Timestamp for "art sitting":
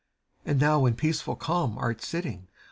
1.77-2.47